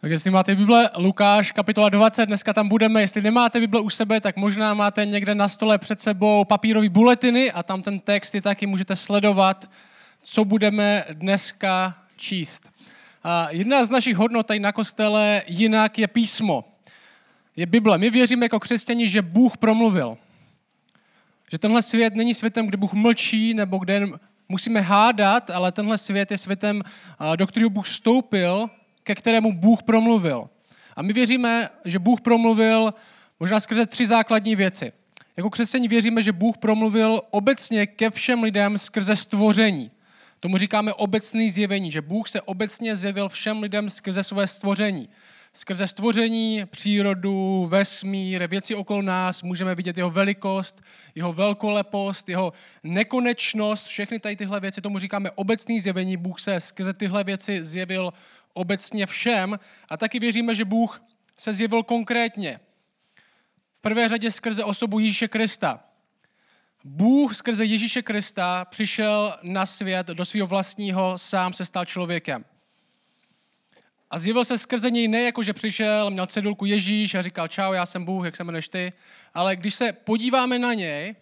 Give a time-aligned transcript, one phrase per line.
[0.00, 3.00] Tak jestli máte Bible, Lukáš, kapitola 20, dneska tam budeme.
[3.00, 7.52] Jestli nemáte Bible u sebe, tak možná máte někde na stole před sebou papírové buletiny
[7.52, 9.70] a tam ten text je taky můžete sledovat,
[10.22, 12.70] co budeme dneska číst.
[13.24, 16.64] A jedna z našich hodnot tady na kostele jinak je písmo.
[17.56, 17.98] Je Bible.
[17.98, 20.18] My věříme jako křesťani, že Bůh promluvil.
[21.50, 24.06] Že tenhle svět není světem, kde Bůh mlčí nebo kde
[24.48, 26.82] musíme hádat, ale tenhle svět je světem,
[27.36, 28.70] do kterého Bůh vstoupil
[29.06, 30.48] ke kterému Bůh promluvil.
[30.96, 32.94] A my věříme, že Bůh promluvil
[33.40, 34.92] možná skrze tři základní věci.
[35.36, 39.90] Jako křesťaní věříme, že Bůh promluvil obecně ke všem lidem skrze stvoření.
[40.40, 45.08] Tomu říkáme obecný zjevení, že Bůh se obecně zjevil všem lidem skrze své stvoření.
[45.56, 50.82] Skrze stvoření, přírodu, vesmír, věci okolo nás můžeme vidět jeho velikost,
[51.14, 52.52] jeho velkolepost, jeho
[52.82, 56.16] nekonečnost, všechny tady tyhle věci, tomu říkáme obecný zjevení.
[56.16, 58.12] Bůh se skrze tyhle věci zjevil
[58.52, 61.02] obecně všem a taky věříme, že Bůh
[61.36, 62.60] se zjevil konkrétně.
[63.74, 65.84] V prvé řadě skrze osobu Ježíše Krista.
[66.84, 72.44] Bůh skrze Ježíše Krista přišel na svět do svého vlastního, sám se stal člověkem.
[74.10, 77.72] A zjevil se skrze něj ne jako, že přišel, měl cedulku Ježíš a říkal, čau,
[77.72, 78.92] já jsem Bůh, jak se jmenuješ ty,
[79.34, 81.14] ale když se podíváme na něj,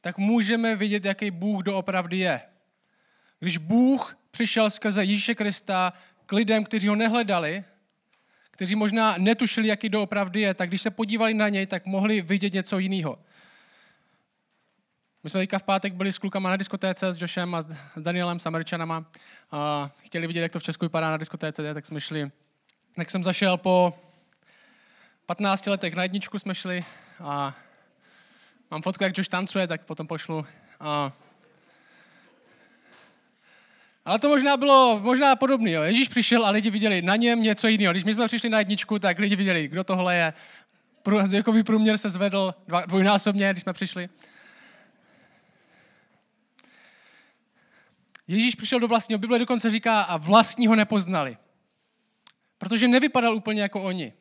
[0.00, 2.40] tak můžeme vidět, jaký Bůh doopravdy je.
[3.40, 5.92] Když Bůh přišel skrze Ježíše Krista,
[6.26, 7.64] k lidem, kteří ho nehledali,
[8.50, 12.52] kteří možná netušili, jaký doopravdy je, tak když se podívali na něj, tak mohli vidět
[12.52, 13.18] něco jiného.
[15.26, 18.40] My jsme teďka v pátek byli s klukama na diskotéce s Joshem a s Danielem,
[18.40, 19.04] s Američanama
[19.52, 22.30] a chtěli vidět, jak to v Česku vypadá na diskotéce, tak jsme šli.
[22.96, 23.94] Tak jsem zašel po
[25.26, 26.84] 15 letech na jedničku jsme šli
[27.20, 27.54] a
[28.70, 30.46] mám fotku, jak Josh tancuje, tak potom pošlu.
[30.80, 31.12] A
[34.04, 35.70] ale to možná bylo možná podobné.
[35.70, 35.82] Jo.
[35.82, 37.92] Ježíš přišel a lidi viděli na něm něco jiného.
[37.92, 40.32] Když my jsme přišli na jedničku, tak lidi viděli, kdo tohle je.
[41.28, 42.54] Věkový průměr se zvedl
[42.86, 44.08] dvojnásobně, když jsme přišli.
[48.28, 51.36] Ježíš přišel do vlastního, Bible dokonce říká, a vlastního nepoznali.
[52.58, 54.12] Protože nevypadal úplně jako oni.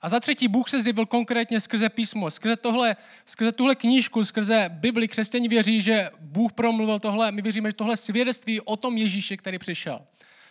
[0.00, 2.96] A za třetí, Bůh se zjevil konkrétně skrze písmo, skrze, tohle,
[3.26, 5.08] skrze tuhle knížku, skrze Bibli.
[5.08, 9.58] Křesťani věří, že Bůh promluvil tohle, my věříme, že tohle svědectví o tom Ježíši, který
[9.58, 10.06] přišel.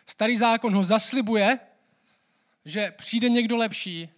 [0.07, 1.59] Starý zákon ho zaslibuje,
[2.65, 4.09] že přijde někdo lepší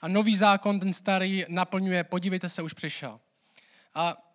[0.00, 3.20] a nový zákon, ten starý, naplňuje, podívejte se, už přišel.
[3.94, 4.29] A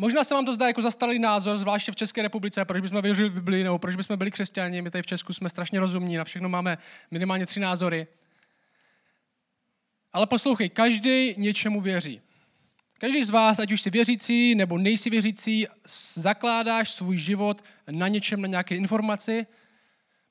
[0.00, 3.28] možná se vám to zdá jako zastaralý názor, zvláště v České republice, proč bychom věřili
[3.28, 6.24] v Biblii, nebo proč bychom byli křesťani, my tady v Česku jsme strašně rozumní, na
[6.24, 6.78] všechno máme
[7.10, 8.06] minimálně tři názory.
[10.12, 12.20] Ale poslouchej, každý něčemu věří.
[12.98, 15.66] Každý z vás, ať už jsi věřící nebo nejsi věřící,
[16.14, 19.46] zakládáš svůj život na něčem, na nějaké informaci,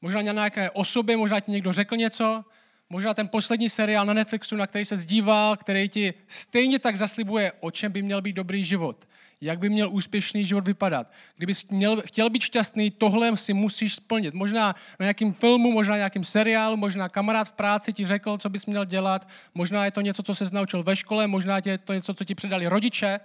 [0.02, 2.46] možná na nějaké osobě, možná ti někdo řekl něco,
[2.90, 7.52] možná ten poslední seriál na Netflixu, na který se zdíval, který ti stejně tak zaslibuje,
[7.60, 9.06] o čem by měl být dobrý život
[9.42, 11.12] jak by měl úspěšný život vypadat.
[11.36, 14.34] Kdyby měl, chtěl být šťastný, tohle si musíš splnit.
[14.34, 18.50] Možná na nějakým filmu, možná na nějakým seriálu, možná kamarád v práci ti řekl, co
[18.50, 21.94] bys měl dělat, možná je to něco, co se naučil ve škole, možná je to
[21.94, 23.20] něco, co ti předali rodiče.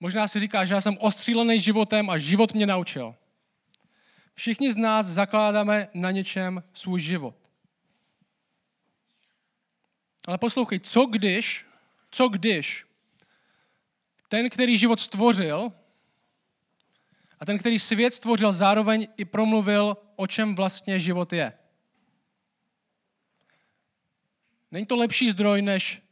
[0.00, 3.14] Možná si říkáš, že já jsem ostřílený životem a život mě naučil.
[4.34, 7.34] Všichni z nás zakládáme na něčem svůj život.
[10.26, 11.66] Ale poslouchej, co když,
[12.10, 12.89] co když
[14.30, 15.72] ten, který život stvořil
[17.40, 21.52] a ten, který svět stvořil, zároveň i promluvil, o čem vlastně život je.
[24.70, 26.02] Není to lepší zdroj než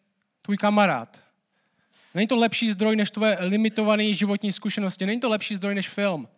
[0.42, 1.22] tvůj kamarád.
[2.14, 5.06] Není to lepší zdroj než tvoje limitované životní zkušenosti.
[5.06, 6.28] Není to lepší zdroj než film.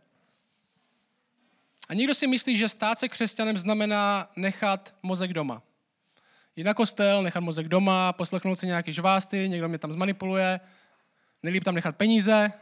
[1.88, 5.62] A někdo si myslí, že stát se křesťanem znamená nechat mozek doma.
[6.56, 10.60] Jít na kostel, nechat mozek doma, poslechnout si nějaký žvásty, někdo mě tam zmanipuluje,
[11.42, 12.52] Nejlíp tam nechat peníze.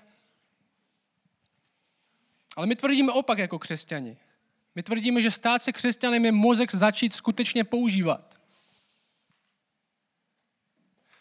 [2.56, 4.16] Ale my tvrdíme opak jako křesťani.
[4.74, 8.38] My tvrdíme, že stát se křesťanem je mozek začít skutečně používat.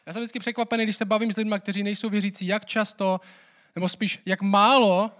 [0.06, 3.22] Já jsem vždycky překvapený, když se bavím s lidmi, kteří nejsou věřící, jak často,
[3.76, 5.12] nebo spíš jak málo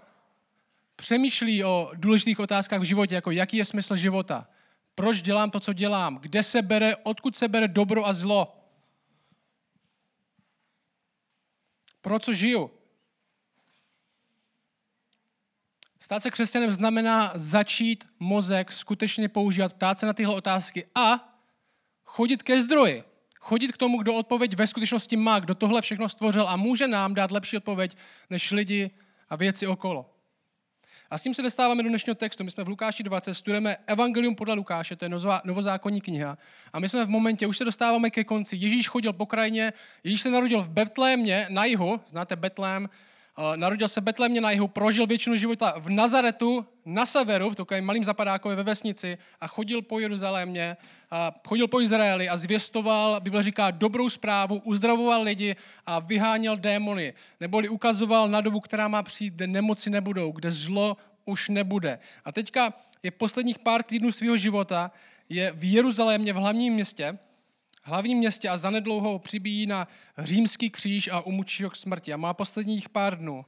[0.96, 4.48] přemýšlí o důležitých otázkách v životě, jako jaký je smysl života,
[4.94, 8.57] proč dělám to, co dělám, kde se bere, odkud se bere dobro a zlo.
[12.08, 12.70] Pro co žiju?
[16.00, 21.38] Stát se křesťanem znamená začít mozek skutečně používat, ptát se na tyhle otázky a
[22.04, 23.04] chodit ke zdroji.
[23.40, 27.14] Chodit k tomu, kdo odpověď ve skutečnosti má, kdo tohle všechno stvořil a může nám
[27.14, 27.96] dát lepší odpověď
[28.30, 28.90] než lidi
[29.28, 30.17] a věci okolo.
[31.10, 32.44] A s tím se dostáváme do dnešního textu.
[32.44, 35.08] My jsme v Lukáši 20, studujeme Evangelium podle Lukáše, to je
[35.44, 36.38] novozákonní kniha.
[36.72, 38.56] A my jsme v momentě, už se dostáváme ke konci.
[38.56, 39.72] Ježíš chodil po krajině,
[40.04, 42.88] Ježíš se narodil v Betlémě na jihu, znáte Betlém,
[43.56, 48.04] narodil se Betlémě na jihu, prožil většinu života v Nazaretu na severu, v takovém malým
[48.04, 50.76] zapadákově ve vesnici a chodil po Jeruzalémě,
[51.10, 55.56] a chodil po Izraeli a zvěstoval, Bible říká, dobrou zprávu, uzdravoval lidi
[55.86, 57.14] a vyháněl démony.
[57.40, 61.98] Neboli ukazoval na dobu, která má přijít, kde nemoci nebudou, kde zlo už nebude.
[62.24, 64.90] A teďka je posledních pár týdnů svého života,
[65.28, 67.18] je v Jeruzalémě, v hlavním městě,
[67.88, 69.88] hlavním městě a zanedlouho přibíjí na
[70.18, 72.12] římský kříž a umučí ho k smrti.
[72.12, 73.44] A má posledních pár dnů.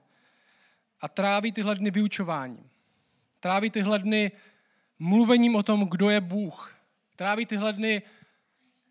[1.01, 2.71] A tráví tyhle dny vyučováním.
[3.41, 4.33] Tráví tyhle dny
[4.99, 6.75] mluvením o tom, kdo je Bůh.
[7.17, 8.03] Tráví tyhle dny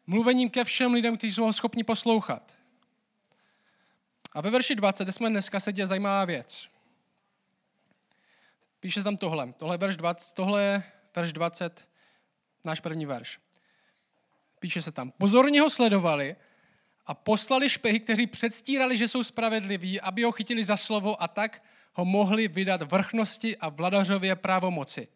[0.08, 2.58] mluvením ke všem lidem, kteří jsou ho schopni poslouchat.
[4.34, 6.68] A ve verši 20, kde jsme dneska, se děje zajímavá věc.
[8.80, 9.54] Píše tam tohle.
[9.54, 10.84] Tohle je verš 20, tohle je
[11.16, 11.88] verš 20,
[12.64, 13.40] náš první verš.
[14.60, 15.12] Píše se tam.
[15.12, 16.36] Pozorně ho sledovali
[17.06, 21.64] a poslali špehy, kteří předstírali, že jsou spravedliví, aby ho chytili za slovo a tak
[21.94, 25.08] ho mohli vydat vrchnosti a vladařově právomoci.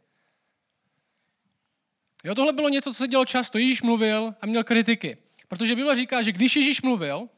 [2.24, 3.57] Jo, tohle bylo něco, co se dělo často.
[3.57, 5.18] Ježíš mluvil a měl kritiky.
[5.48, 7.30] Protože Bible říká, že když Ježíš mluvil,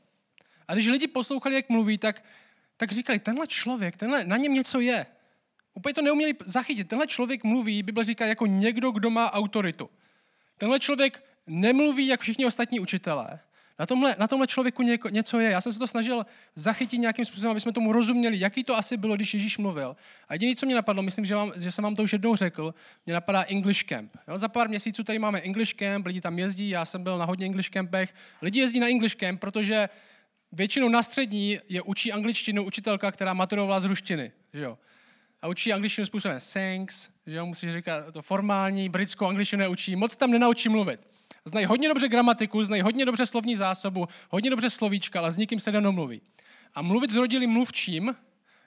[0.68, 2.24] a když lidi poslouchali, jak mluví, tak,
[2.78, 5.06] tak říkali, tenhle člověk, tenhle, na něm něco je.
[5.74, 6.88] Úplně to neuměli zachytit.
[6.88, 9.90] Tenhle člověk mluví, Bible říká, jako někdo, kdo má autoritu.
[10.58, 13.40] Tenhle člověk nemluví jak všichni ostatní učitelé.
[13.80, 15.50] Na tomhle, na tomhle člověku něko, něco je.
[15.52, 16.26] Já jsem se to snažil
[16.56, 19.96] zachytit nějakým způsobem, aby jsme tomu rozuměli, jaký to asi bylo, když Ježíš mluvil.
[20.28, 22.74] A jediné, co mě napadlo, myslím, že, vám, že jsem vám to už jednou řekl,
[23.06, 24.18] mě napadá English Camp.
[24.28, 27.26] Jo, za pár měsíců tady máme English Camp, lidi tam jezdí, já jsem byl na
[27.26, 28.14] hodně English Campech.
[28.42, 29.90] Lidi jezdí na English Camp, protože
[30.52, 34.32] většinou na střední je učí angličtinu učitelka, která maturovala z ruštiny.
[34.54, 34.78] Že jo?
[35.42, 37.46] A učí angličtinu způsobem thanks, že jo?
[37.46, 41.15] musíš říkat to formální, britskou angličtinu neučí, moc tam nenaučí mluvit.
[41.48, 45.60] Znají hodně dobře gramatiku, znají hodně dobře slovní zásobu, hodně dobře slovíčka, ale s nikým
[45.60, 46.22] se nedomluví.
[46.74, 48.16] A mluvit s rodilým mluvčím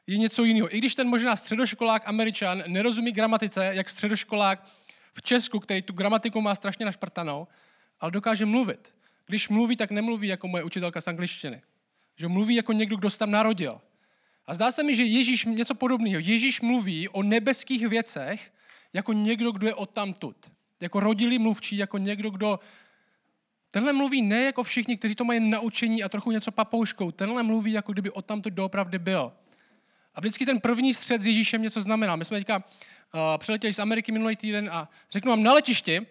[0.07, 0.77] je něco jiného.
[0.77, 4.67] I když ten možná středoškolák američan nerozumí gramatice, jak středoškolák
[5.15, 7.49] v Česku, který tu gramatiku má strašně našprtanou,
[8.01, 8.95] ale dokáže mluvit.
[9.27, 11.63] Když mluví, tak nemluví jako moje učitelka z angličtiny.
[12.17, 13.81] Že mluví jako někdo, kdo se tam narodil.
[14.47, 16.21] A zdá se mi, že Ježíš něco podobného.
[16.21, 18.53] Ježíš mluví o nebeských věcech
[18.93, 20.37] jako někdo, kdo je odtamtud
[20.81, 22.61] jako rodilý mluvčí, jako někdo, kdo
[23.71, 27.11] Tenhle mluví ne jako všichni, kteří to mají naučení a trochu něco papouškou.
[27.11, 29.33] Tenhle mluví, jako kdyby o tam to doopravdy byl.
[30.15, 32.17] A vždycky ten první střed s Ježíšem něco znamená.
[32.17, 36.07] My jsme teďka uh, přiletěli z Ameriky minulý týden a řeknu vám na letišti,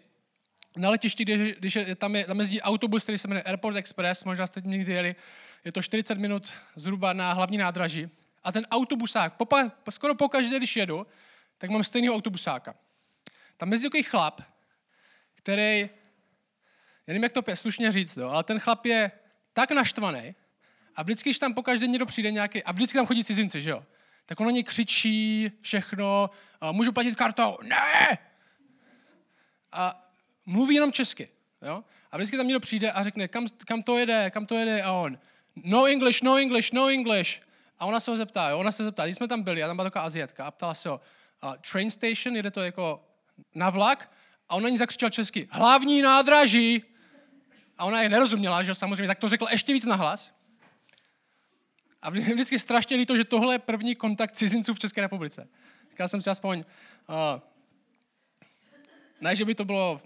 [0.77, 4.23] na letišti, když, když je, tam, je, tam jezdí autobus, který se jmenuje Airport Express,
[4.23, 5.15] možná jste někdy jeli,
[5.65, 8.09] je to 40 minut zhruba na hlavní nádraží.
[8.43, 11.07] A ten autobusák, popa, skoro pokaždé, když jedu,
[11.57, 12.75] tak mám stejného autobusáka.
[13.57, 14.41] Tam jezdí takový chlap,
[15.47, 15.87] který, já
[17.07, 19.11] nevím, jak to slušně říct, jo, ale ten chlap je
[19.53, 20.35] tak naštvaný
[20.95, 23.85] a vždycky, když tam pokaždé někdo přijde nějaký, a vždycky tam chodí cizinci, že jo,
[24.25, 26.29] tak on na něj křičí všechno,
[26.61, 28.17] a můžu platit kartou, ne!
[29.71, 30.11] A
[30.45, 31.29] mluví jenom česky,
[31.61, 31.83] jo?
[32.11, 34.91] A vždycky tam někdo přijde a řekne, kam, kam to jede, kam to jede, a
[34.91, 35.19] on,
[35.55, 37.41] no English, no English, no English.
[37.79, 38.59] A ona se ho zeptá, jo?
[38.59, 40.89] ona se zeptá, když jsme tam byli, a tam byla taková Aziatka, a ptala se
[40.89, 41.01] ho,
[41.71, 43.03] train station, jede to jako
[43.55, 44.09] na vlak,
[44.49, 46.83] a on na ní zakřičel česky, hlavní nádraží.
[47.77, 50.31] A ona je nerozuměla, že samozřejmě, tak to řekl ještě víc nahlas.
[52.01, 55.47] A vždycky strašně líto, že tohle je první kontakt cizinců v České republice.
[55.89, 56.65] Říkal jsem si aspoň,
[57.09, 57.41] uh,
[59.21, 60.01] ne, že by to bylo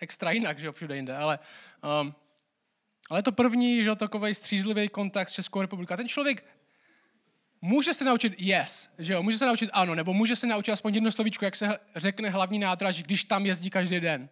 [0.00, 1.38] extra jinak, že jo, všude jinde, ale,
[2.02, 2.14] um,
[3.10, 5.94] ale to první, že jo, takový střízlivý kontakt s Českou republikou.
[5.94, 6.44] A ten člověk
[7.62, 10.94] může se naučit yes, že jo, může se naučit ano, nebo může se naučit aspoň
[10.94, 14.28] jedno slovíčko, jak se řekne hlavní nádraž, když tam jezdí každý den.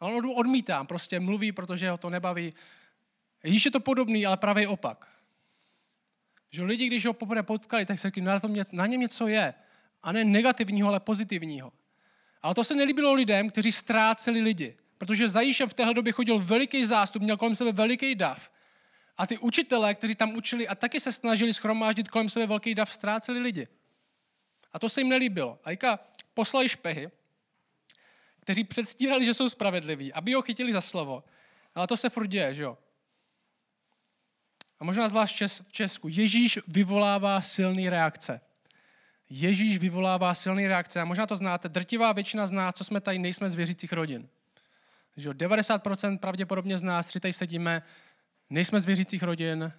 [0.00, 2.54] A on odmítá, prostě mluví, protože ho to nebaví.
[3.44, 5.08] Již je to podobný, ale pravý opak.
[6.50, 9.54] Že lidi, když ho poprvé potkali, tak se na, tom něco, na něm něco je.
[10.02, 11.72] A ne negativního, ale pozitivního.
[12.42, 14.76] Ale to se nelíbilo lidem, kteří ztráceli lidi.
[14.98, 18.50] Protože za Jíšem v téhle době chodil veliký zástup, měl kolem sebe veliký dav.
[19.18, 22.92] A ty učitelé, kteří tam učili a taky se snažili schromáždit kolem sebe velký dav,
[22.92, 23.68] ztráceli lidi.
[24.72, 25.58] A to se jim nelíbilo.
[25.64, 25.98] A Jika
[26.34, 27.10] poslali špehy,
[28.40, 31.24] kteří předstírali, že jsou spravedliví, aby ho chytili za slovo.
[31.74, 32.78] Ale to se furt děje, že jo?
[34.80, 36.08] A možná zvlášť v Česku.
[36.08, 38.40] Ježíš vyvolává silné reakce.
[39.30, 41.00] Ježíš vyvolává silné reakce.
[41.00, 41.68] A možná to znáte.
[41.68, 44.28] Drtivá většina z nás, co jsme tady, nejsme z věřících rodin.
[45.16, 47.82] Že 90% pravděpodobně z nás, tři tady sedíme,
[48.50, 49.72] Nejsme z věřících rodin,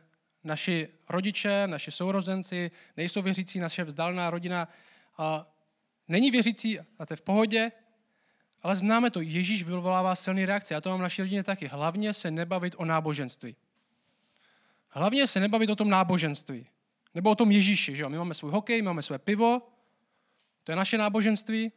[0.44, 4.68] naši rodiče, naši sourozenci nejsou věřící, naše vzdálená rodina.
[5.18, 5.48] A
[6.08, 7.72] není věřící a to je v pohodě,
[8.62, 10.76] ale známe to, Ježíš vyvolává silný reakce.
[10.76, 11.68] A to mám v naší rodině taky.
[11.68, 13.56] Hlavně se nebavit o náboženství.
[14.90, 16.68] Hlavně se nebavit o tom náboženství.
[17.16, 17.96] Nebo o tom Ježíši.
[17.96, 18.10] Že jo?
[18.10, 19.62] My máme svůj hokej, máme své pivo,
[20.64, 21.72] to je naše náboženství.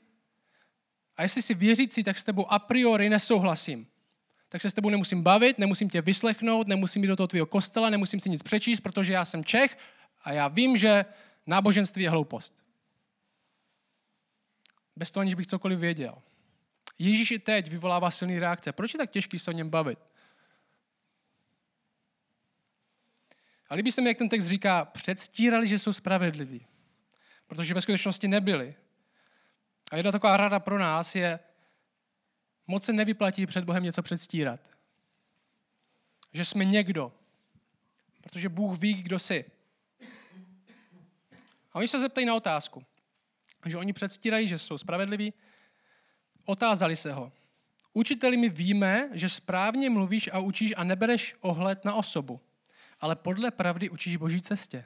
[1.17, 3.87] A jestli jsi věřící, tak s tebou a priori nesouhlasím.
[4.51, 7.91] Tak se s tebou nemusím bavit, nemusím tě vyslechnout, nemusím jít do toho tvého kostela,
[7.91, 9.79] nemusím si nic přečíst, protože já jsem Čech
[10.23, 11.05] a já vím, že
[11.47, 12.63] náboženství je hloupost.
[14.97, 16.23] Bez toho, aniž bych cokoliv věděl.
[16.99, 18.73] Ježíš i teď vyvolává silný reakce.
[18.73, 19.99] Proč je tak těžký se o něm bavit?
[23.69, 26.67] A líbí se mi, jak ten text říká, předstírali, že jsou spravedliví.
[27.47, 28.75] Protože ve skutečnosti nebyli.
[29.91, 31.39] A jedna taková rada pro nás je,
[32.71, 34.71] moc se nevyplatí před Bohem něco předstírat.
[36.33, 37.13] Že jsme někdo.
[38.21, 39.45] Protože Bůh ví, kdo jsi.
[41.73, 42.85] A oni se zeptají na otázku.
[43.67, 45.33] Že oni předstírají, že jsou spravedliví.
[46.45, 47.33] Otázali se ho.
[47.93, 52.41] Učiteli, my víme, že správně mluvíš a učíš a nebereš ohled na osobu,
[53.01, 54.85] ale podle pravdy učíš boží cestě.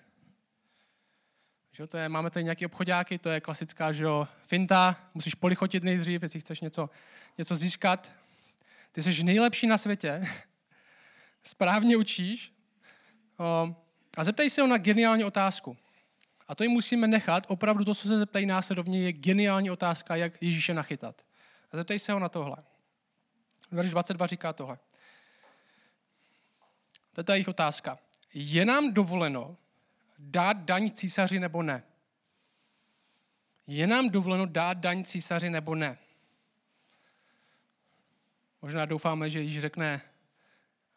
[1.74, 5.84] Že to je, máme tady nějaké obchodáky, to je klasická že jo, finta, musíš polichotit
[5.84, 6.90] nejdřív, jestli chceš něco,
[7.38, 8.12] něco získat.
[8.92, 10.22] Ty jsi nejlepší na světě,
[11.42, 12.52] správně učíš
[14.16, 15.76] a zeptej se ho na geniální otázku.
[16.48, 20.42] A to jim musíme nechat, opravdu to, co se zeptají následovně, je geniální otázka, jak
[20.42, 21.22] Ježíše nachytat.
[21.72, 22.56] A zeptej se ho na tohle.
[23.70, 24.78] Verš 22 říká tohle.
[27.12, 27.98] To je ta jejich otázka.
[28.34, 29.56] Je nám dovoleno
[30.18, 31.82] dát daň císaři nebo ne?
[33.66, 35.98] Je nám dovoleno dát daň císaři nebo ne?
[38.62, 40.00] Možná doufáme, že již řekne,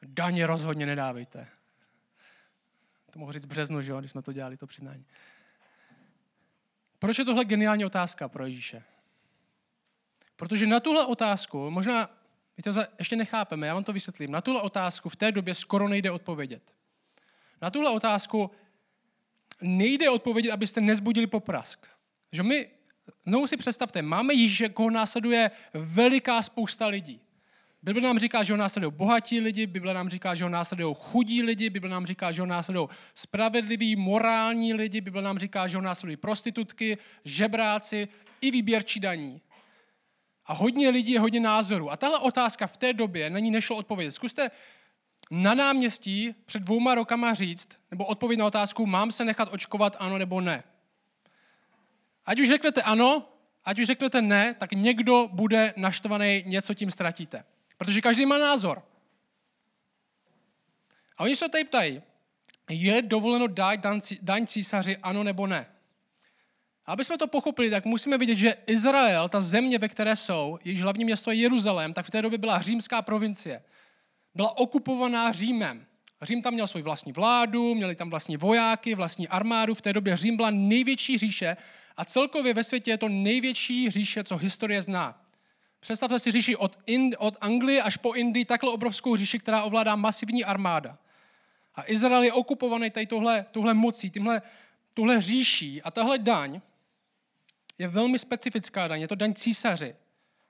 [0.01, 1.47] daně rozhodně nedávejte.
[3.11, 5.05] To mohu říct v březnu, že jo, když jsme to dělali, to přiznání.
[6.99, 8.83] Proč je tohle geniální otázka pro Ježíše?
[10.35, 12.09] Protože na tuhle otázku, možná
[12.57, 15.87] my to ještě nechápeme, já vám to vysvětlím, na tuhle otázku v té době skoro
[15.87, 16.75] nejde odpovědět.
[17.61, 18.51] Na tuhle otázku
[19.61, 21.87] nejde odpovědět, abyste nezbudili poprask.
[22.31, 22.67] Že my,
[23.23, 27.21] znovu si představte, máme Ježíše, koho následuje veliká spousta lidí.
[27.81, 31.43] Bible nám říká, že ho následují bohatí lidi, Bible nám říká, že ho následují chudí
[31.43, 35.81] lidi, Bible nám říká, že ho následují spravedliví, morální lidi, Bible nám říká, že ho
[35.81, 38.07] následují prostitutky, žebráci
[38.41, 39.41] i výběrčí daní.
[40.45, 41.91] A hodně lidí hodně názorů.
[41.91, 44.11] A tahle otázka v té době na ní nešlo odpovědět.
[44.11, 44.51] Zkuste
[45.31, 50.17] na náměstí před dvouma rokama říct, nebo odpovědět na otázku, mám se nechat očkovat ano
[50.17, 50.63] nebo ne.
[52.25, 53.29] Ať už řeknete ano,
[53.65, 57.43] ať už řeknete ne, tak někdo bude naštvaný, něco tím ztratíte.
[57.77, 58.83] Protože každý má názor.
[61.17, 62.01] A oni se tady ptají,
[62.69, 63.79] je dovoleno dát
[64.21, 65.65] daň císaři ano nebo ne?
[66.85, 70.81] Aby jsme to pochopili, tak musíme vidět, že Izrael, ta země, ve které jsou, jejíž
[70.81, 73.63] hlavní město je Jeruzalém, tak v té době byla římská provincie.
[74.37, 75.85] Byla okupovaná Římem.
[76.21, 79.73] Řím tam měl svou vlastní vládu, měli tam vlastní vojáky, vlastní armádu.
[79.73, 81.57] V té době Řím byla největší říše
[81.97, 85.21] a celkově ve světě je to největší říše, co historie zná.
[85.79, 89.95] Představte si říši od, Ind, od Anglie až po Indii, takhle obrovskou říši, která ovládá
[89.95, 90.97] masivní armáda.
[91.75, 94.41] A Izrael je okupovaný tady tohle, tohle mocí, tímhle,
[94.93, 96.61] tohle říší a tahle daň
[97.77, 99.01] je velmi specifická daň.
[99.01, 99.95] Je to daň císaři.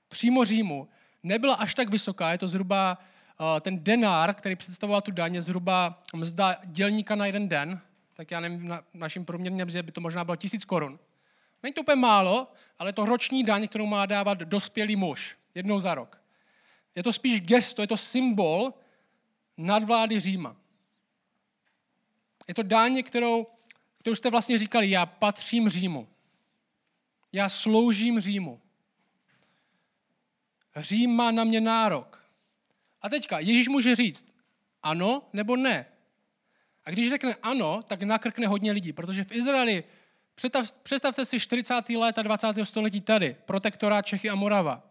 [0.08, 0.88] Přímo Římu.
[1.22, 2.98] Nebyla až tak vysoká, je to zhruba
[3.60, 7.80] ten denár, který představoval tu je zhruba mzda dělníka na jeden den.
[8.14, 10.98] Tak já nevím, na naším průměrně mzdě by to možná bylo tisíc korun.
[11.62, 15.94] Není to úplně málo, ale to roční daň, kterou má dávat dospělý muž jednou za
[15.94, 16.22] rok.
[16.94, 18.74] Je to spíš gesto, je to symbol
[19.56, 20.56] nadvlády Říma.
[22.48, 23.46] Je to daň, kterou,
[23.98, 26.08] kterou jste vlastně říkali, já patřím Římu.
[27.32, 28.60] Já sloužím Římu.
[30.76, 32.17] Řím má na mě nárok.
[33.02, 34.26] A teďka Ježíš může říct
[34.82, 35.86] ano nebo ne.
[36.84, 39.84] A když řekne ano, tak nakrkne hodně lidí, protože v Izraeli
[40.38, 41.88] Představ, představte si 40.
[41.88, 42.46] léta 20.
[42.62, 44.82] století tady, protektorát Čechy a Morava.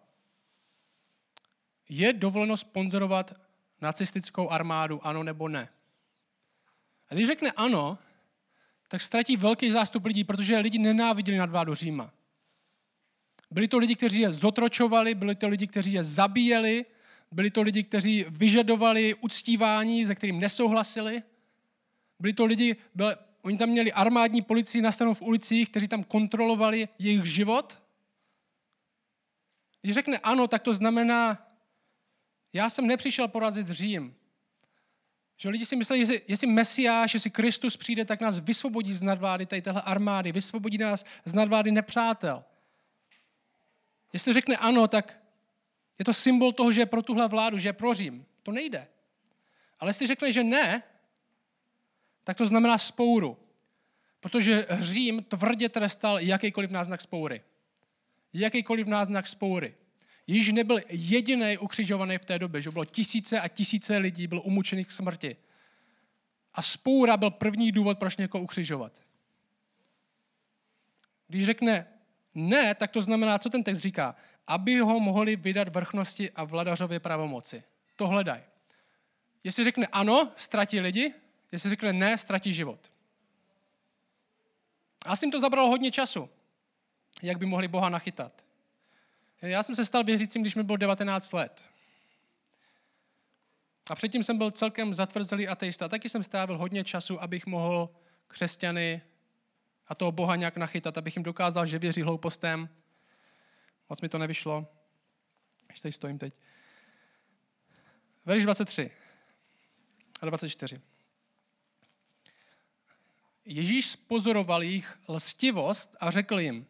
[1.90, 3.34] Je dovoleno sponzorovat
[3.82, 5.70] nacistickou armádu, ano nebo ne?
[7.10, 7.98] A když řekne ano,
[8.88, 12.12] tak ztratí velký zástup lidí, protože lidi nenáviděli nadvládu Říma.
[13.52, 16.86] Byli to lidi, kteří je zotročovali, byli to lidi, kteří je zabíjeli,
[17.32, 21.24] byli to lidi, kteří vyžadovali uctívání, se kterým nesouhlasili.
[22.20, 26.90] Byli to lidi, byli, Oni tam měli armádní policii nastanou v ulicích, kteří tam kontrolovali
[27.00, 27.84] jejich život.
[29.82, 31.48] Když řekne ano, tak to znamená,
[32.54, 34.16] já jsem nepřišel porazit Řím.
[35.38, 39.46] Že lidi si mysleli, že jestli Mesiáš, jestli Kristus přijde, tak nás vysvobodí z nadvády
[39.46, 42.44] tady téhle armády, vysvobodí nás z nadvády nepřátel.
[44.14, 45.20] Jestli řekne ano, tak
[46.00, 48.26] je to symbol toho, že je pro tuhle vládu, že je pro Řím.
[48.44, 48.88] To nejde.
[49.80, 50.84] Ale jestli řekne, že ne,
[52.24, 53.38] tak to znamená spouru.
[54.20, 57.44] Protože Řím tvrdě trestal jakýkoliv náznak spoury.
[58.34, 59.76] Jakýkoliv náznak spoury.
[60.28, 64.88] Již nebyl jediný ukřižovaný v té době, že bylo tisíce a tisíce lidí, bylo umučených
[64.88, 65.36] k smrti.
[66.54, 69.02] A spoura byl první důvod, proč někoho ukřižovat.
[71.28, 71.88] Když řekne
[72.36, 74.16] ne, tak to znamená, co ten text říká?
[74.48, 77.64] Aby ho mohli vydat vrchnosti a vladařově pravomoci.
[77.96, 78.44] To hledaj.
[79.44, 81.14] Jestli řekne ano, ztratí lidi,
[81.52, 82.92] jestli řekne ne, ztratí život.
[85.06, 86.30] Asi jim to zabralo hodně času,
[87.22, 88.46] jak by mohli Boha nachytat.
[89.42, 91.66] Já jsem se stal věřícím, když mi bylo 19 let.
[93.90, 95.90] A předtím jsem byl celkem zatvrzelý ateista.
[95.90, 97.90] Taky jsem strávil hodně času, abych mohl
[98.28, 99.02] křesťany
[99.88, 102.70] a toho Boha nějak nachytat, abych jim dokázal, že věří hloupostem.
[103.90, 104.68] Moc mi to nevyšlo.
[105.70, 106.36] Ještě tady stojím teď.
[108.26, 108.92] Verš 23
[110.22, 110.82] a 24.
[113.46, 116.68] Ježíš spozoroval jejich lstivost a řekl jim,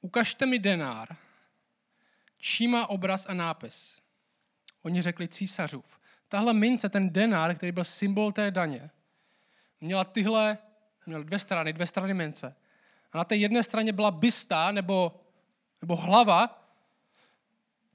[0.00, 1.16] ukažte mi denár,
[2.38, 3.98] čí má obraz a nápis.
[4.82, 6.00] Oni řekli císařův.
[6.28, 8.90] Tahle mince, ten denár, který byl symbol té daně,
[9.80, 10.58] měla tyhle,
[11.06, 12.56] měl dvě strany, dvě strany mince.
[13.12, 15.20] A na té jedné straně byla bysta, nebo,
[15.82, 16.62] nebo hlava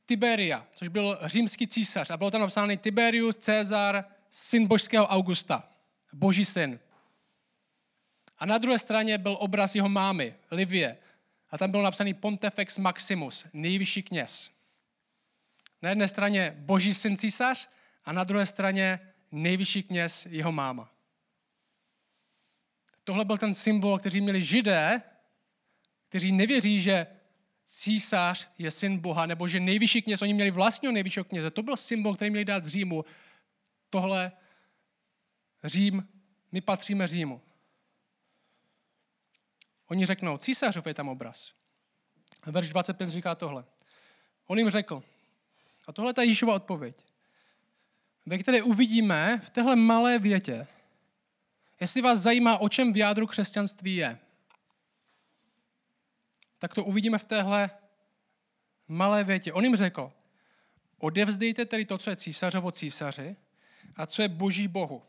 [0.06, 2.10] Tiberia, což byl římský císař.
[2.10, 5.70] A bylo tam napsáno Tiberius Cezar, syn božského Augusta,
[6.13, 6.80] boží syn.
[8.38, 10.98] A na druhé straně byl obraz jeho mámy, Livie.
[11.50, 14.51] A tam byl napsaný Pontifex Maximus, nejvyšší kněz.
[15.82, 17.70] Na jedné straně boží syn císař
[18.06, 19.00] a na druhé straně
[19.32, 20.89] nejvyšší kněz jeho máma.
[23.03, 25.01] Tohle byl ten symbol, který měli židé,
[26.10, 27.08] kteří nevěří, že
[27.63, 31.51] císař je syn Boha, nebo že nejvyšší kněz, oni měli vlastního nejvyššího kněze.
[31.51, 33.06] To byl symbol, který měli dát Římu.
[33.89, 34.32] Tohle
[35.63, 36.08] Řím,
[36.52, 37.41] my patříme Římu.
[39.88, 41.54] Oni řeknou, císařov je tam obraz.
[42.45, 43.65] Verš 25 říká tohle.
[44.47, 45.04] On jim řekl,
[45.88, 47.04] a tohle je ta Ježíšova odpověď,
[48.25, 50.67] ve které uvidíme v téhle malé větě,
[51.82, 54.20] jestli vás zajímá, o čem v jádru křesťanství je,
[56.60, 57.70] tak to uvidíme v téhle
[58.88, 59.54] malé větě.
[59.54, 60.12] On jim řekl,
[60.98, 63.36] odevzdejte tedy to, co je císařovo císaři
[63.96, 65.04] a co je boží bohu.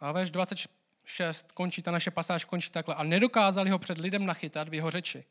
[0.00, 2.94] A verš 26 končí, ta naše pasáž končí takhle.
[2.94, 5.24] A nedokázali ho před lidem nachytat v jeho řeči.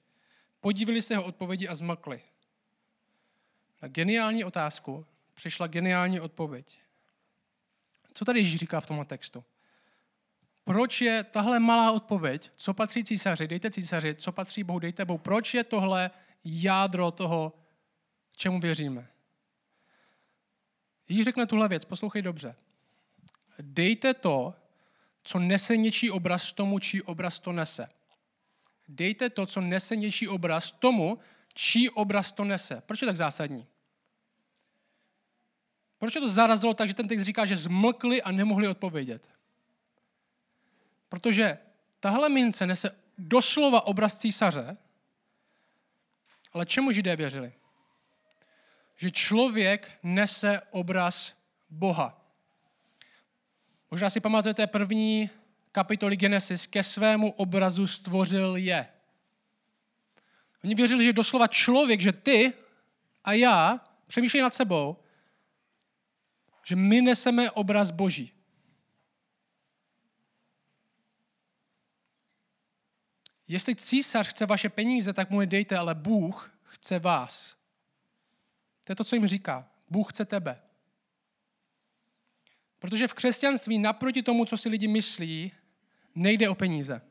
[0.61, 2.21] Podívali se jeho odpovědi a zmlkli.
[3.81, 6.84] Na geniální otázku přišla geniální odpověď.
[8.17, 9.43] Co tady Ježíš říká v tomhle textu?
[10.63, 15.17] Proč je tahle malá odpověď, co patří císaři, dejte císaři, co patří Bohu, dejte Bohu.
[15.17, 16.11] Proč je tohle
[16.43, 17.53] jádro toho,
[18.35, 19.07] čemu věříme?
[21.09, 22.55] Ježíš řekne tuhle věc, poslouchej dobře.
[23.59, 24.53] Dejte to,
[25.23, 27.89] co nese něčí obraz tomu, čí obraz to nese.
[28.87, 31.19] Dejte to, co nese něčí obraz tomu,
[31.53, 32.81] čí obraz to nese.
[32.85, 33.67] Proč je tak zásadní?
[36.05, 39.29] Proč je to zarazilo tak, že ten text říká, že zmlkli a nemohli odpovědět?
[41.09, 41.57] Protože
[41.99, 44.77] tahle mince nese doslova obraz císaře,
[46.53, 47.53] ale čemu židé věřili?
[48.95, 51.33] Že člověk nese obraz
[51.69, 52.21] Boha.
[53.91, 55.29] Možná si pamatujete první
[55.71, 58.87] kapitoly Genesis, ke svému obrazu stvořil je.
[60.63, 62.53] Oni věřili, že doslova člověk, že ty
[63.23, 64.97] a já přemýšlí nad sebou,
[66.65, 68.31] že my neseme obraz Boží.
[73.47, 77.55] Jestli císař chce vaše peníze, tak mu je dejte, ale Bůh chce vás.
[78.83, 79.69] To je to, co jim říká.
[79.89, 80.61] Bůh chce tebe.
[82.79, 85.51] Protože v křesťanství naproti tomu, co si lidi myslí,
[86.15, 87.01] nejde o peníze.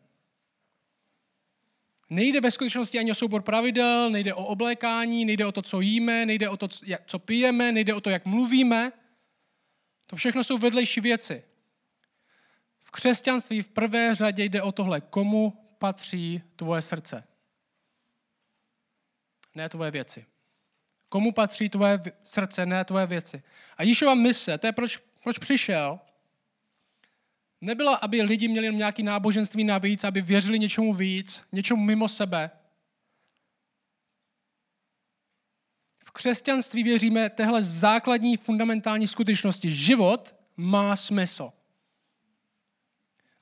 [2.11, 6.27] Nejde ve skutečnosti ani o soubor pravidel, nejde o oblékání, nejde o to, co jíme,
[6.27, 6.69] nejde o to,
[7.07, 8.93] co pijeme, nejde o to, jak mluvíme.
[10.07, 11.45] To všechno jsou vedlejší věci.
[12.83, 17.25] V křesťanství v prvé řadě jde o tohle, komu patří tvoje srdce.
[19.55, 20.27] Ne tvoje věci.
[21.09, 23.43] Komu patří tvoje srdce, ne tvoje věci.
[23.77, 26.01] A Ježíšova mise, to je proč, proč přišel,
[27.61, 32.51] nebyla, aby lidi měli nějaké náboženství navíc, aby věřili něčemu víc, něčemu mimo sebe.
[36.15, 39.71] Křesťanství věříme téhle základní fundamentální skutečnosti.
[39.71, 41.51] Život má smysl.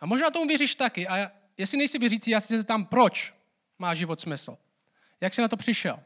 [0.00, 1.08] A možná tomu věříš taky.
[1.08, 3.34] A jestli nejsi věřící, já se tam proč.
[3.78, 4.56] má život smysl?
[5.20, 5.98] Jak jsi na to přišel?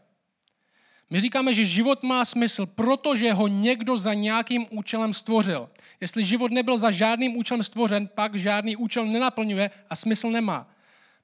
[1.11, 5.70] My říkáme, že život má smysl, protože ho někdo za nějakým účelem stvořil.
[6.00, 10.70] Jestli život nebyl za žádným účelem stvořen, pak žádný účel nenaplňuje a smysl nemá.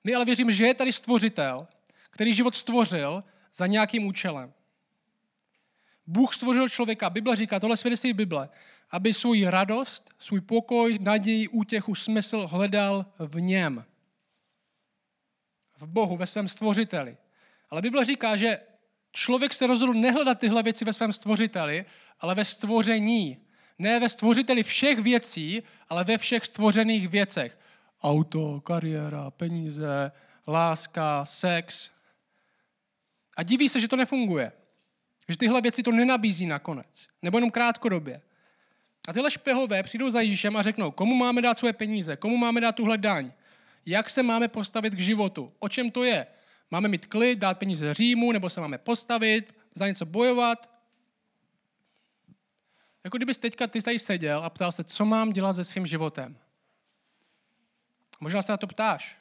[0.04, 1.66] My ale věříme, že je tady stvořitel,
[2.10, 3.24] který život stvořil
[3.54, 4.52] za nějakým účelem.
[6.06, 8.48] Bůh stvořil člověka, Bible říká, tohle svědectví Bible,
[8.90, 13.84] aby svůj radost, svůj pokoj, naději, útěchu, smysl hledal v něm.
[15.76, 17.16] V Bohu, ve svém stvořiteli.
[17.70, 18.60] Ale Bible říká, že
[19.12, 21.84] člověk se rozhodl nehledat tyhle věci ve svém stvořiteli,
[22.20, 23.38] ale ve stvoření.
[23.78, 27.58] Ne ve stvořiteli všech věcí, ale ve všech stvořených věcech.
[28.02, 30.12] Auto, kariéra, peníze,
[30.46, 31.90] láska, sex.
[33.36, 34.52] A diví se, že to nefunguje.
[35.32, 37.08] Že tyhle věci to nenabízí nakonec.
[37.22, 38.20] Nebo jenom krátkodobě.
[39.08, 42.60] A tyhle špehové přijdou za Ježíšem a řeknou, komu máme dát svoje peníze, komu máme
[42.60, 43.32] dát tuhle daň,
[43.86, 46.26] jak se máme postavit k životu, o čem to je.
[46.70, 50.72] Máme mít klid, dát peníze Římu, nebo se máme postavit, za něco bojovat.
[53.04, 56.36] Jako kdybys teďka ty tady seděl a ptal se, co mám dělat se svým životem.
[58.20, 59.18] Možná se na to ptáš.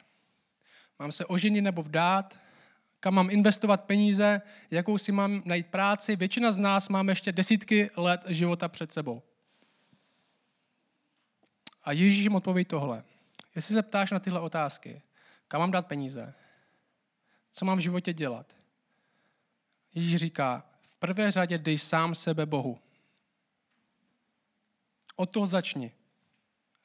[0.98, 2.40] Mám se oženit nebo vdát?
[3.02, 4.42] Kam mám investovat peníze?
[4.70, 6.16] Jakou si mám najít práci?
[6.16, 9.22] Většina z nás máme ještě desítky let života před sebou.
[11.84, 13.04] A Ježíš jim odpoví tohle.
[13.54, 15.02] Jestli se ptáš na tyhle otázky,
[15.48, 16.34] kam mám dát peníze?
[17.52, 18.56] Co mám v životě dělat?
[19.94, 22.78] Ježíš říká, v prvé řadě dej sám sebe Bohu.
[25.16, 25.92] O to začni.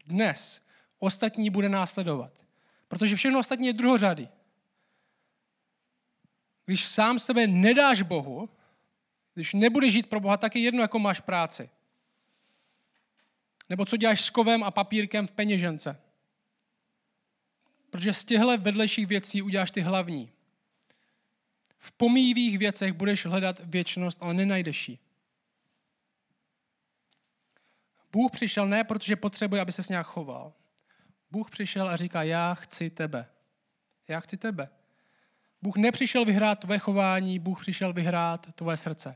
[0.05, 0.65] Dnes
[0.99, 2.45] ostatní bude následovat.
[2.87, 4.29] Protože všechno ostatní je druhořady.
[6.67, 8.49] Když sám sebe nedáš Bohu,
[9.33, 11.69] když nebudeš žít pro Boha, tak je jedno, jako máš práci.
[13.69, 16.01] Nebo co děláš s kovem a papírkem v peněžence.
[17.89, 20.31] Protože z těchto vedlejších věcí uděláš ty hlavní.
[21.77, 24.99] V pomíjivých věcech budeš hledat věčnost, ale nenajdeš ji.
[28.11, 30.53] Bůh přišel ne, protože potřebuje, aby se s nějak choval.
[31.31, 33.29] Bůh přišel a říká, já chci tebe.
[34.07, 34.69] Já chci tebe.
[35.67, 39.15] Bůh nepřišel vyhrát tvoje chování, Bůh přišel vyhrát tvoje srdce.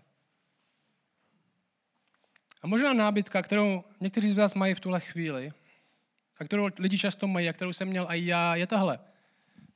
[2.62, 5.54] A možná nábytka, kterou někteří z vás mají v tuhle chvíli,
[6.38, 9.00] a kterou lidi často mají, a kterou jsem měl i já, je tahle.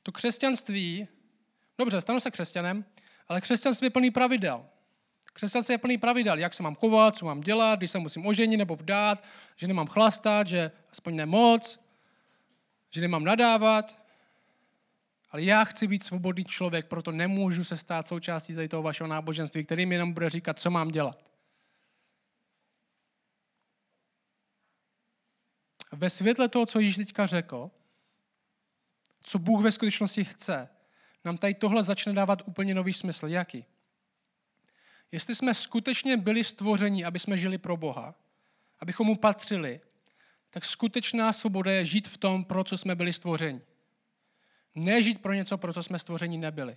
[0.02, 1.08] To křesťanství,
[1.78, 2.84] dobře, stanu se křesťanem,
[3.28, 4.66] ale křesťanství je plný pravidel.
[5.32, 8.58] Křesťanství je plný pravidel, jak se mám kovat, co mám dělat, když se musím oženit
[8.58, 9.24] nebo vdát,
[9.56, 11.80] že nemám chlastat, že aspoň nemoc,
[12.90, 14.05] že nemám nadávat.
[15.36, 19.64] Ale já chci být svobodný člověk, proto nemůžu se stát součástí tady toho vašeho náboženství,
[19.64, 21.24] který mi jenom bude říkat, co mám dělat.
[25.92, 27.70] ve světle toho, co Ježíš teďka řekl,
[29.22, 30.68] co Bůh ve skutečnosti chce,
[31.24, 33.26] nám tady tohle začne dávat úplně nový smysl.
[33.26, 33.64] Jaký?
[35.12, 38.14] Jestli jsme skutečně byli stvořeni, aby jsme žili pro Boha,
[38.78, 39.80] abychom mu patřili,
[40.50, 43.60] tak skutečná svoboda je žít v tom, pro co jsme byli stvořeni.
[44.76, 46.76] Ne žít pro něco, pro co jsme stvořeni nebyli.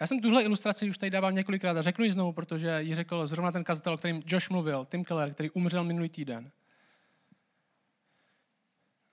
[0.00, 3.26] Já jsem tuhle ilustraci už tady dával několikrát a řeknu ji znovu, protože ji řekl
[3.26, 6.50] zrovna ten kazatel, o kterým Josh mluvil, Tim Keller, který umřel minulý týden.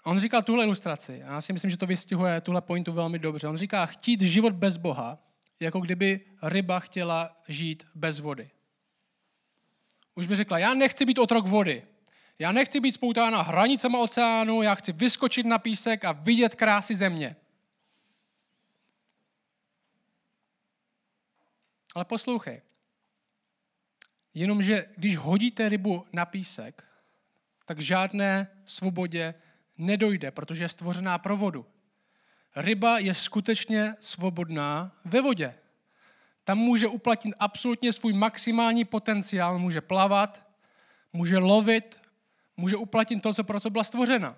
[0.03, 3.47] On říkal tuhle ilustraci, a já si myslím, že to vystihuje tuhle pointu velmi dobře.
[3.47, 5.17] On říká, chtít život bez Boha,
[5.59, 8.49] jako kdyby ryba chtěla žít bez vody.
[10.15, 11.83] Už by řekla, já nechci být otrok vody.
[12.39, 17.35] Já nechci být spoutána hranicema oceánu, já chci vyskočit na písek a vidět krásy země.
[21.95, 22.61] Ale poslouchej.
[24.33, 26.83] Jenomže když hodíte rybu na písek,
[27.65, 29.33] tak žádné svobodě
[29.77, 31.65] nedojde, protože je stvořená pro vodu.
[32.55, 35.55] Ryba je skutečně svobodná ve vodě.
[36.43, 40.45] Tam může uplatnit absolutně svůj maximální potenciál, může plavat,
[41.13, 41.99] může lovit,
[42.57, 44.37] může uplatnit to, co pro co byla stvořena.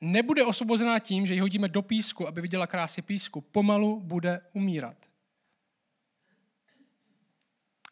[0.00, 3.40] Nebude osvobozená tím, že ji hodíme do písku, aby viděla krásy písku.
[3.40, 5.09] Pomalu bude umírat.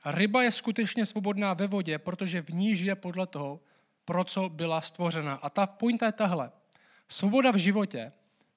[0.02, 3.60] A ryba je skutečně svobodná ve vodě, protože v ní žije podle toho,
[4.04, 5.34] pro co byla stvořena.
[5.34, 6.50] A ta pointa je tahle.
[7.08, 8.12] Svoboda v životě,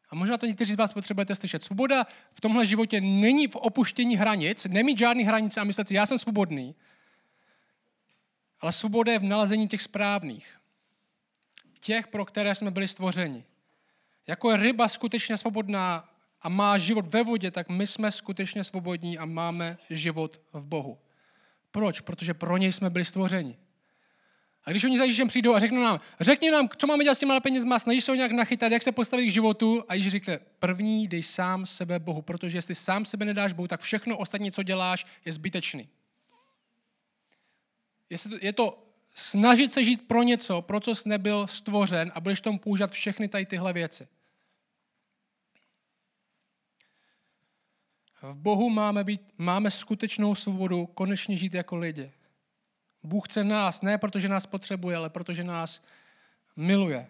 [0.09, 4.17] a možná to někteří z vás potřebujete slyšet, svoboda v tomhle životě není v opuštění
[4.17, 6.75] hranic, nemít žádný hranice a myslet si, já jsem svobodný,
[8.61, 10.57] ale svoboda je v nalezení těch správných.
[11.79, 13.43] Těch, pro které jsme byli stvořeni.
[14.27, 16.09] Jako je ryba skutečně svobodná
[16.41, 20.97] a má život ve vodě, tak my jsme skutečně svobodní a máme život v Bohu.
[21.71, 21.99] Proč?
[22.01, 23.57] Protože pro něj jsme byli stvořeni.
[24.63, 27.19] A když oni za Ježíšem přijdou a řeknou nám, řekni nám, co máme dělat s
[27.19, 29.83] těma penězma, snaží se ho nějak nachytat, jak se postavit k životu.
[29.87, 33.81] A Ježíš řekne, první dej sám sebe Bohu, protože jestli sám sebe nedáš Bohu, tak
[33.81, 35.89] všechno ostatní, co děláš, je zbytečný.
[38.41, 38.83] Je to
[39.15, 43.27] snažit se žít pro něco, pro co jsi nebyl stvořen a budeš tomu používat všechny
[43.27, 44.07] tady tyhle věci.
[48.21, 52.11] V Bohu máme, být, máme skutečnou svobodu konečně žít jako lidi.
[53.03, 55.83] Bůh chce nás, ne protože nás potřebuje, ale protože nás
[56.55, 57.07] miluje.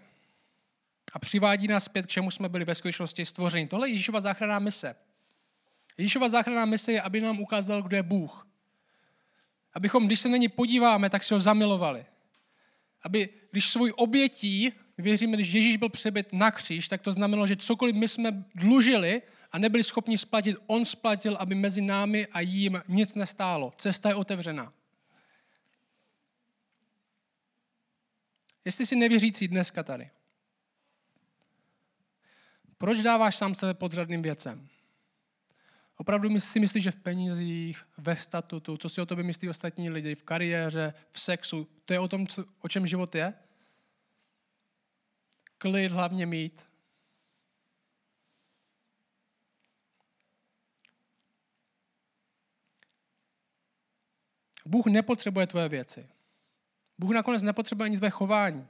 [1.13, 3.67] A přivádí nás zpět, k čemu jsme byli ve skutečnosti stvořeni.
[3.67, 4.95] Tohle je Ježíšova záchranná mise.
[5.97, 8.47] Ježíšova záchranná mise je, aby nám ukázal, kdo je Bůh.
[9.73, 12.05] Abychom, když se na ní podíváme, tak si ho zamilovali.
[13.03, 17.55] Aby, když svůj obětí, věříme, když Ježíš byl přebyt na kříž, tak to znamenalo, že
[17.55, 19.21] cokoliv my jsme dlužili
[19.51, 23.73] a nebyli schopni splatit, on splatil, aby mezi námi a jím nic nestálo.
[23.77, 24.73] Cesta je otevřená.
[28.65, 30.09] Jestli si nevěřící dneska tady,
[32.77, 34.67] proč dáváš sám sebe podřadným věcem?
[35.97, 40.15] Opravdu si myslíš, že v penězích, ve statutu, co si o tobě myslí ostatní lidi,
[40.15, 43.33] v kariéře, v sexu, to je o tom, co, o čem život je?
[45.57, 46.70] Klid hlavně mít.
[54.65, 56.09] Bůh nepotřebuje tvoje věci.
[56.97, 58.67] Bůh nakonec nepotřebuje ani tvé chování.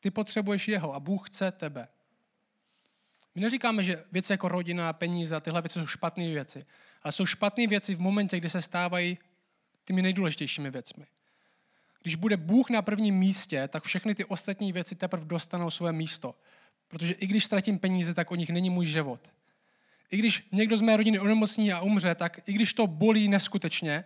[0.00, 1.88] Ty potřebuješ jeho a Bůh chce tebe.
[3.34, 6.66] My neříkáme, že věci jako rodina, peníze, tyhle věci jsou špatné věci,
[7.02, 9.18] ale jsou špatné věci v momentě, kdy se stávají
[9.84, 11.06] těmi nejdůležitějšími věcmi.
[12.02, 16.34] Když bude Bůh na prvním místě, tak všechny ty ostatní věci teprve dostanou své místo.
[16.88, 19.30] Protože i když ztratím peníze, tak o nich není můj život.
[20.10, 24.04] I když někdo z mé rodiny onemocní a umře, tak i když to bolí neskutečně,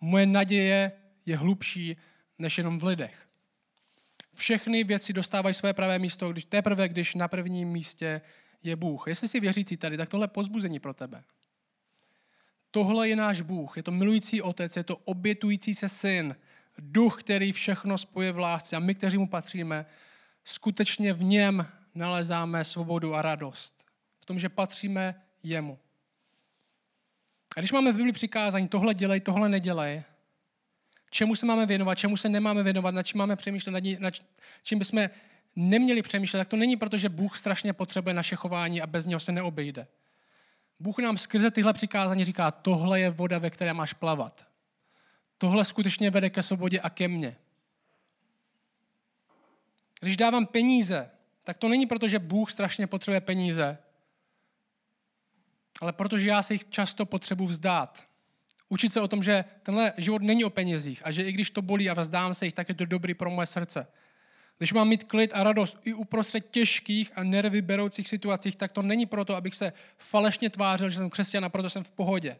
[0.00, 0.92] moje naděje
[1.26, 1.96] je hlubší
[2.38, 3.26] než jenom v lidech.
[4.34, 8.20] Všechny věci dostávají své pravé místo, když, teprve když na prvním místě
[8.62, 9.04] je Bůh.
[9.08, 11.22] Jestli jsi věřící tady, tak tohle je pozbuzení pro tebe.
[12.70, 16.36] Tohle je náš Bůh, je to milující otec, je to obětující se syn,
[16.78, 19.86] duch, který všechno spojuje v lásce a my, kteří mu patříme,
[20.44, 23.84] skutečně v něm nalezáme svobodu a radost.
[24.20, 25.78] V tom, že patříme jemu.
[27.56, 30.02] A když máme v Bibli přikázání, tohle dělej, tohle nedělej,
[31.10, 34.14] čemu se máme věnovat, čemu se nemáme věnovat, nad čím máme přemýšlet, nad, nad
[34.62, 35.08] čím bychom
[35.56, 39.20] neměli přemýšlet, tak to není proto, že Bůh strašně potřebuje naše chování a bez něho
[39.20, 39.86] se neobejde.
[40.80, 44.46] Bůh nám skrze tyhle přikázání říká, tohle je voda, ve které máš plavat.
[45.38, 47.36] Tohle skutečně vede ke svobodě a ke mně.
[50.00, 51.10] Když dávám peníze,
[51.44, 53.78] tak to není proto, že Bůh strašně potřebuje peníze,
[55.80, 58.04] ale protože já se jich často potřebuji vzdát.
[58.68, 61.62] Učit se o tom, že tenhle život není o penězích a že i když to
[61.62, 63.86] bolí a vzdám se jich, tak je to dobrý pro moje srdce.
[64.58, 68.82] Když mám mít klid a radost i uprostřed těžkých a nervy beroucích situacích, tak to
[68.82, 72.36] není proto, abych se falešně tvářil, že jsem křesťan a proto jsem v pohodě.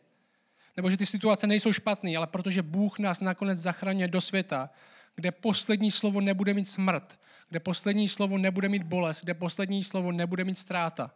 [0.77, 4.71] Nebo že ty situace nejsou špatné, ale protože Bůh nás nakonec zachraňuje do světa,
[5.15, 10.13] kde poslední slovo nebude mít smrt, kde poslední slovo nebude mít bolest, kde poslední slovo
[10.13, 11.11] nebude mít ztráta.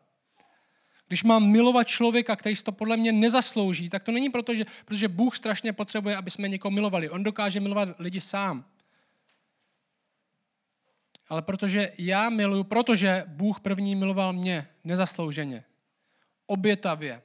[1.15, 4.65] Když mám milovat člověka, který si to podle mě nezaslouží, tak to není proto, že,
[4.85, 7.11] protože Bůh strašně potřebuje, aby jsme někoho milovali.
[7.11, 8.65] On dokáže milovat lidi sám.
[11.29, 15.65] Ale protože já miluju, protože Bůh první miloval mě nezaslouženě,
[16.47, 17.23] obětavě,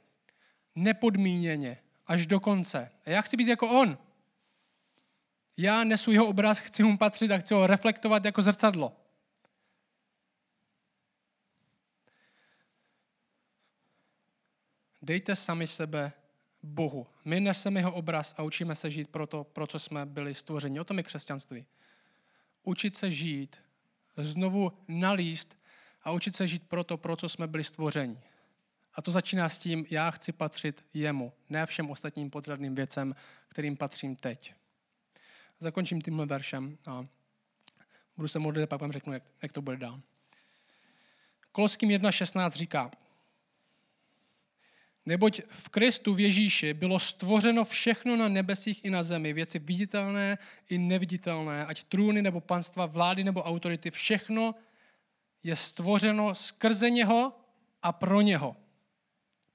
[0.76, 2.92] nepodmíněně, až do konce.
[3.06, 3.98] A já chci být jako on.
[5.58, 8.94] Já nesu jeho obraz, chci mu patřit a chci ho reflektovat jako zrcadlo.
[15.02, 16.12] Dejte sami sebe
[16.64, 17.08] Bohu.
[17.26, 20.80] My neseme jeho obraz a učíme se žít pro to, pro co jsme byli stvořeni.
[20.80, 21.66] O tom je křesťanství.
[22.64, 23.62] Učit se žít,
[24.18, 25.58] znovu nalíst
[26.04, 28.20] a učit se žít pro to, pro co jsme byli stvořeni.
[28.94, 33.16] A to začíná s tím, já chci patřit jemu, ne všem ostatním podřadným věcem,
[33.48, 34.54] kterým patřím teď.
[35.60, 37.06] Zakončím tímhle veršem a
[38.18, 40.02] budu se modlit a pak vám řeknu, jak, jak to bude dál.
[41.52, 42.92] Koloským 1.16 říká,
[45.10, 50.38] Neboť v Kristu v Ježíši bylo stvořeno všechno na nebesích i na zemi, věci viditelné
[50.70, 54.56] i neviditelné, ať trůny nebo panstva, vlády nebo autority, všechno
[55.44, 57.34] je stvořeno skrze něho
[57.82, 58.56] a pro něho.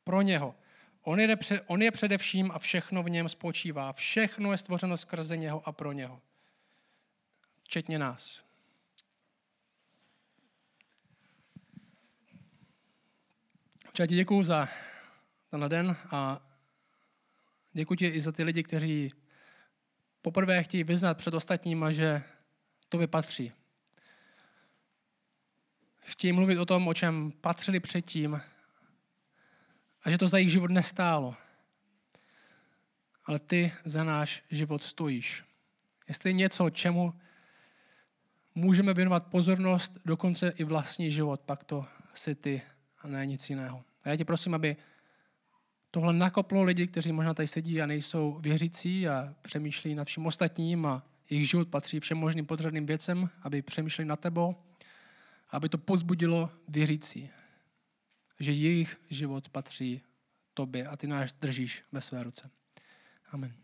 [0.05, 0.55] Pro něho.
[1.03, 1.37] On je,
[1.67, 3.93] on je především a všechno v něm spočívá.
[3.93, 6.21] Všechno je stvořeno skrze něho a pro něho.
[7.63, 8.43] Včetně nás.
[13.93, 14.69] Čau, děkuji za
[15.55, 16.41] tenhle den a
[17.73, 19.13] děkuji ti i za ty lidi, kteří
[20.23, 22.23] poprvé chtějí vyznat před ostatníma, že
[22.89, 23.53] tobě patří.
[26.03, 28.41] Chtějí mluvit o tom, o čem patřili předtím
[30.03, 31.35] a že to za jejich život nestálo.
[33.25, 35.45] Ale ty za náš život stojíš.
[36.09, 37.15] Jestli něco, čemu
[38.55, 42.63] můžeme věnovat pozornost, dokonce i vlastní život, pak to si ty
[42.99, 43.85] a ne nic jiného.
[44.05, 44.77] A já tě prosím, aby
[45.95, 50.87] tohle nakoplo lidi, kteří možná tady sedí a nejsou věřící a přemýšlí nad vším ostatním
[50.87, 54.57] a jejich život patří všem možným podřadným věcem, aby přemýšleli na tebou,
[55.51, 57.31] aby to pozbudilo věřící,
[58.41, 60.03] že jejich život patří
[60.55, 62.51] tobě a ty náš držíš ve své ruce.
[63.31, 63.64] Amen.